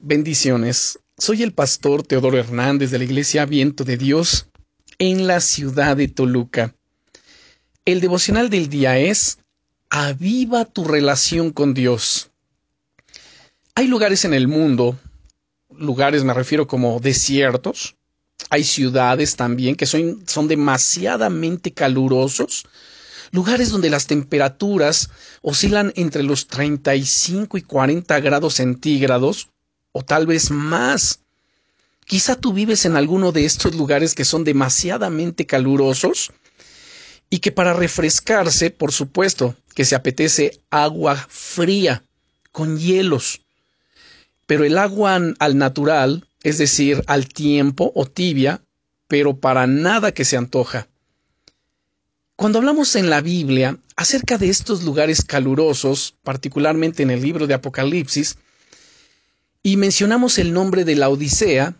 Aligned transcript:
Bendiciones. 0.00 1.00
Soy 1.16 1.42
el 1.42 1.52
pastor 1.52 2.04
Teodoro 2.04 2.38
Hernández 2.38 2.92
de 2.92 2.98
la 2.98 3.04
Iglesia 3.04 3.46
Viento 3.46 3.82
de 3.82 3.96
Dios 3.96 4.46
en 5.00 5.26
la 5.26 5.40
ciudad 5.40 5.96
de 5.96 6.06
Toluca. 6.06 6.72
El 7.84 8.00
devocional 8.00 8.48
del 8.48 8.68
día 8.68 8.96
es 8.96 9.38
Aviva 9.90 10.66
tu 10.66 10.84
relación 10.84 11.50
con 11.50 11.74
Dios. 11.74 12.30
Hay 13.74 13.88
lugares 13.88 14.24
en 14.24 14.34
el 14.34 14.46
mundo, 14.46 14.96
lugares 15.76 16.22
me 16.22 16.32
refiero 16.32 16.68
como 16.68 17.00
desiertos, 17.00 17.96
hay 18.50 18.62
ciudades 18.62 19.34
también 19.34 19.74
que 19.74 19.86
son, 19.86 20.22
son 20.28 20.46
demasiadamente 20.46 21.72
calurosos, 21.72 22.66
lugares 23.32 23.70
donde 23.70 23.90
las 23.90 24.06
temperaturas 24.06 25.10
oscilan 25.42 25.92
entre 25.96 26.22
los 26.22 26.46
35 26.46 27.58
y 27.58 27.62
40 27.62 28.20
grados 28.20 28.54
centígrados, 28.54 29.48
o 29.92 30.02
tal 30.02 30.26
vez 30.26 30.50
más. 30.50 31.20
Quizá 32.04 32.36
tú 32.36 32.52
vives 32.52 32.84
en 32.84 32.96
alguno 32.96 33.32
de 33.32 33.44
estos 33.44 33.74
lugares 33.74 34.14
que 34.14 34.24
son 34.24 34.44
demasiadamente 34.44 35.46
calurosos 35.46 36.32
y 37.30 37.40
que 37.40 37.52
para 37.52 37.74
refrescarse, 37.74 38.70
por 38.70 38.92
supuesto, 38.92 39.54
que 39.74 39.84
se 39.84 39.94
apetece 39.94 40.60
agua 40.70 41.16
fría, 41.28 42.02
con 42.52 42.78
hielos. 42.78 43.42
Pero 44.46 44.64
el 44.64 44.78
agua 44.78 45.20
al 45.38 45.58
natural, 45.58 46.26
es 46.42 46.58
decir, 46.58 47.04
al 47.06 47.28
tiempo 47.28 47.92
o 47.94 48.06
tibia, 48.06 48.62
pero 49.06 49.38
para 49.38 49.66
nada 49.66 50.12
que 50.12 50.24
se 50.24 50.36
antoja. 50.36 50.88
Cuando 52.36 52.58
hablamos 52.58 52.94
en 52.96 53.10
la 53.10 53.20
Biblia 53.20 53.78
acerca 53.96 54.38
de 54.38 54.48
estos 54.48 54.84
lugares 54.84 55.24
calurosos, 55.24 56.14
particularmente 56.22 57.02
en 57.02 57.10
el 57.10 57.20
libro 57.20 57.46
de 57.46 57.54
Apocalipsis, 57.54 58.38
y 59.68 59.76
mencionamos 59.76 60.38
el 60.38 60.54
nombre 60.54 60.86
de 60.86 60.96
la 60.96 61.10
Odisea, 61.10 61.76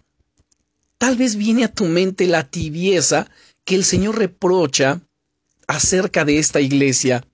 tal 0.98 1.16
vez 1.16 1.37
viene 1.37 1.65
a 1.65 1.72
tu 1.72 1.86
mente 1.86 2.27
la 2.27 2.47
tibieza 2.47 3.30
que 3.64 3.75
el 3.75 3.83
Señor 3.83 4.19
reprocha 4.19 5.00
acerca 5.67 6.27
de 6.27 6.39
esta 6.39 6.61
iglesia. 6.61 7.27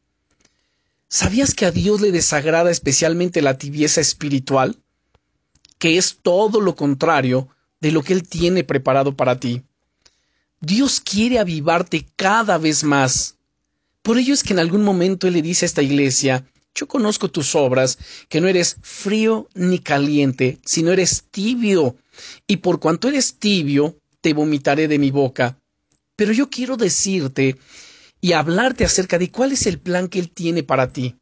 ¿Sabías 1.09 1.55
que 1.55 1.67
a 1.67 1.73
Dios 1.73 2.01
le 2.01 2.13
desagrada 2.13 2.71
especialmente 2.71 3.43
la 3.43 3.59
tibieza 3.59 4.01
espiritual? 4.01 4.79
Que 5.79 5.99
es 5.99 6.19
todo 6.23 6.61
lo 6.61 6.77
contrario 6.77 7.49
de 7.81 7.91
lo 7.91 8.05
que 8.05 8.13
Él 8.13 8.23
tiene 8.23 8.63
preparado 8.63 9.17
para 9.17 9.41
ti. 9.41 9.65
Dios 10.61 11.01
quiere 11.01 11.41
avivarte 11.41 12.07
cada 12.15 12.59
vez 12.59 12.85
más. 12.85 13.39
Por 14.03 14.19
ello 14.19 14.33
es 14.33 14.45
que 14.45 14.53
en 14.53 14.61
algún 14.61 14.85
momento 14.85 15.27
Él 15.27 15.35
le 15.35 15.43
dice 15.43 15.65
a 15.65 15.67
esta 15.67 15.83
iglesia, 15.83 16.47
yo 16.75 16.89
conozco 16.89 17.31
tus 17.31 17.55
obras, 17.55 17.99
que 18.29 18.41
no 18.41 18.49
eres 18.49 18.77
frío 18.83 19.49
ni 19.55 19.79
caliente, 19.79 20.59
sino 20.65 20.91
eres 20.93 21.25
tibio, 21.31 21.97
y 22.47 22.57
por 22.57 22.81
cuanto 22.81 23.09
eres 23.09 23.39
tibio, 23.39 23.97
te 24.21 24.35
vomitaré 24.35 24.89
de 24.89 24.99
mi 24.99 25.11
boca. 25.11 25.59
Pero 26.17 26.33
yo 26.33 26.51
quiero 26.51 26.77
decirte 26.77 27.57
y 28.21 28.33
hablarte 28.33 28.85
acerca 28.85 29.19
de 29.19 29.31
cuál 29.31 29.53
es 29.53 29.67
el 29.67 29.79
plan 29.79 30.09
que 30.09 30.19
Él 30.19 30.31
tiene 30.31 30.63
para 30.63 30.93
ti. 30.93 31.17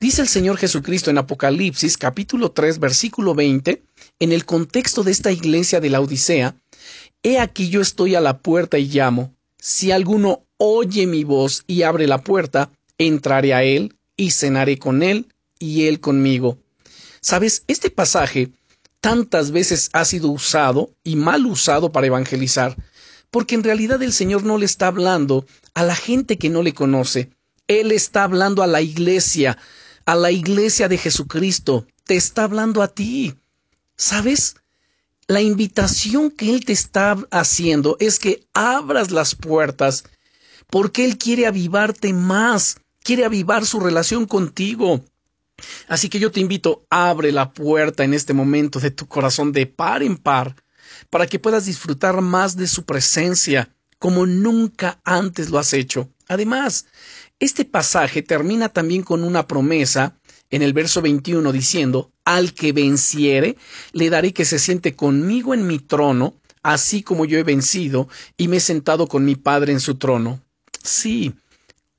Dice 0.00 0.22
el 0.22 0.28
Señor 0.28 0.56
Jesucristo 0.56 1.10
en 1.10 1.18
Apocalipsis 1.18 1.96
capítulo 1.96 2.50
3 2.50 2.80
versículo 2.80 3.34
20, 3.34 3.82
en 4.18 4.32
el 4.32 4.44
contexto 4.44 5.04
de 5.04 5.12
esta 5.12 5.30
iglesia 5.30 5.80
de 5.80 5.90
la 5.90 6.00
Odisea, 6.00 6.56
He 7.22 7.38
aquí 7.38 7.68
yo 7.68 7.80
estoy 7.80 8.16
a 8.16 8.20
la 8.20 8.38
puerta 8.38 8.78
y 8.78 8.86
llamo. 8.86 9.32
Si 9.58 9.92
alguno 9.92 10.44
oye 10.56 11.06
mi 11.06 11.22
voz 11.22 11.62
y 11.68 11.82
abre 11.82 12.08
la 12.08 12.22
puerta, 12.22 12.72
entraré 12.98 13.54
a 13.54 13.62
él 13.62 13.94
y 14.16 14.30
cenaré 14.30 14.78
con 14.78 15.02
él 15.02 15.32
y 15.58 15.86
él 15.86 16.00
conmigo. 16.00 16.58
Sabes, 17.20 17.64
este 17.68 17.90
pasaje 17.90 18.50
tantas 19.00 19.50
veces 19.50 19.90
ha 19.92 20.04
sido 20.04 20.28
usado 20.28 20.94
y 21.04 21.16
mal 21.16 21.46
usado 21.46 21.92
para 21.92 22.06
evangelizar, 22.06 22.76
porque 23.30 23.54
en 23.54 23.64
realidad 23.64 24.02
el 24.02 24.12
Señor 24.12 24.44
no 24.44 24.58
le 24.58 24.66
está 24.66 24.86
hablando 24.86 25.46
a 25.74 25.82
la 25.82 25.96
gente 25.96 26.38
que 26.38 26.50
no 26.50 26.62
le 26.62 26.74
conoce, 26.74 27.30
Él 27.66 27.92
está 27.92 28.24
hablando 28.24 28.62
a 28.62 28.66
la 28.66 28.80
iglesia, 28.80 29.58
a 30.04 30.14
la 30.14 30.30
iglesia 30.30 30.88
de 30.88 30.98
Jesucristo, 30.98 31.86
te 32.04 32.16
está 32.16 32.44
hablando 32.44 32.82
a 32.82 32.88
ti. 32.88 33.34
¿Sabes? 33.96 34.56
La 35.26 35.40
invitación 35.40 36.30
que 36.30 36.50
Él 36.50 36.64
te 36.64 36.72
está 36.72 37.16
haciendo 37.30 37.96
es 38.00 38.18
que 38.18 38.46
abras 38.52 39.10
las 39.10 39.34
puertas, 39.34 40.04
porque 40.68 41.04
Él 41.04 41.18
quiere 41.18 41.46
avivarte 41.46 42.12
más, 42.12 42.76
quiere 43.02 43.24
avivar 43.24 43.66
su 43.66 43.80
relación 43.80 44.26
contigo. 44.26 45.04
Así 45.88 46.08
que 46.08 46.18
yo 46.18 46.32
te 46.32 46.40
invito, 46.40 46.86
abre 46.90 47.32
la 47.32 47.52
puerta 47.52 48.04
en 48.04 48.14
este 48.14 48.32
momento 48.32 48.80
de 48.80 48.90
tu 48.90 49.06
corazón 49.06 49.52
de 49.52 49.66
par 49.66 50.02
en 50.02 50.16
par, 50.16 50.56
para 51.10 51.26
que 51.26 51.38
puedas 51.38 51.66
disfrutar 51.66 52.20
más 52.20 52.56
de 52.56 52.66
su 52.66 52.84
presencia, 52.84 53.74
como 53.98 54.26
nunca 54.26 55.00
antes 55.04 55.50
lo 55.50 55.58
has 55.58 55.72
hecho. 55.72 56.08
Además, 56.28 56.86
este 57.38 57.64
pasaje 57.64 58.22
termina 58.22 58.68
también 58.68 59.02
con 59.02 59.22
una 59.24 59.46
promesa 59.46 60.16
en 60.50 60.62
el 60.62 60.72
verso 60.72 61.02
21 61.02 61.50
diciendo, 61.52 62.12
al 62.24 62.52
que 62.54 62.72
venciere, 62.72 63.56
le 63.92 64.10
daré 64.10 64.32
que 64.32 64.44
se 64.44 64.58
siente 64.58 64.94
conmigo 64.94 65.54
en 65.54 65.66
mi 65.66 65.78
trono, 65.78 66.34
así 66.62 67.02
como 67.02 67.24
yo 67.24 67.38
he 67.38 67.42
vencido 67.42 68.08
y 68.36 68.48
me 68.48 68.58
he 68.58 68.60
sentado 68.60 69.08
con 69.08 69.24
mi 69.24 69.34
Padre 69.34 69.72
en 69.72 69.80
su 69.80 69.96
trono. 69.96 70.40
Sí, 70.82 71.34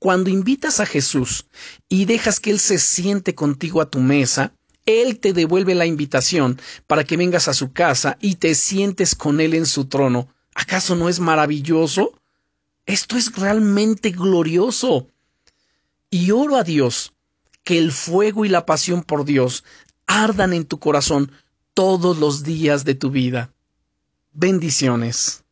cuando 0.04 0.28
invitas 0.28 0.80
a 0.80 0.84
Jesús 0.84 1.46
y 1.88 2.04
dejas 2.04 2.38
que 2.38 2.50
Él 2.50 2.60
se 2.60 2.76
siente 2.76 3.34
contigo 3.34 3.80
a 3.80 3.88
tu 3.88 4.00
mesa, 4.00 4.52
Él 4.84 5.18
te 5.18 5.32
devuelve 5.32 5.74
la 5.74 5.86
invitación 5.86 6.60
para 6.86 7.04
que 7.04 7.16
vengas 7.16 7.48
a 7.48 7.54
su 7.54 7.72
casa 7.72 8.18
y 8.20 8.34
te 8.34 8.54
sientes 8.54 9.14
con 9.14 9.40
Él 9.40 9.54
en 9.54 9.64
su 9.64 9.86
trono. 9.86 10.28
¿Acaso 10.54 10.94
no 10.94 11.08
es 11.08 11.20
maravilloso? 11.20 12.12
Esto 12.84 13.16
es 13.16 13.34
realmente 13.34 14.10
glorioso. 14.10 15.08
Y 16.10 16.32
oro 16.32 16.56
a 16.56 16.64
Dios 16.64 17.14
que 17.62 17.78
el 17.78 17.90
fuego 17.90 18.44
y 18.44 18.50
la 18.50 18.66
pasión 18.66 19.04
por 19.04 19.24
Dios 19.24 19.64
ardan 20.06 20.52
en 20.52 20.66
tu 20.66 20.78
corazón 20.80 21.32
todos 21.72 22.18
los 22.18 22.42
días 22.42 22.84
de 22.84 22.94
tu 22.94 23.10
vida. 23.10 23.54
Bendiciones. 24.34 25.43